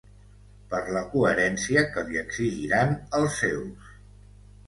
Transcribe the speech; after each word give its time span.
Per 0.69 0.77
la 0.95 1.01
coherència 1.09 1.83
que 1.97 2.03
li 2.07 2.17
exigiran 2.23 2.95
els 3.19 3.39
seus. 3.43 3.93